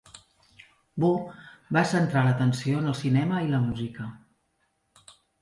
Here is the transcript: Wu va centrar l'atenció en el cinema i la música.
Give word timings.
Wu 1.03 1.11
va 1.77 1.83
centrar 1.91 2.23
l'atenció 2.29 2.81
en 2.81 2.89
el 2.93 2.97
cinema 3.03 3.43
i 3.49 3.53
la 3.53 3.61
música. 3.67 4.09